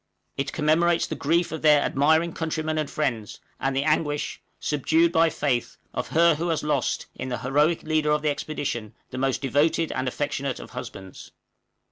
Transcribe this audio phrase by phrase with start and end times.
[0.35, 5.29] IT COMMEMORATES THE GRIEF OF THEIR ADMIRING COUNTRYMEN AND FRIENDS, AND THE ANGUISH, SUBDUED BY
[5.29, 9.43] FAITH, OF HER WHO HAS LOST, IN THE HEROIC LEADER OF THE EXPEDITION, THE MOST
[9.43, 11.31] DEVOTED AND AFFECTIONATE OF HUSBANDS.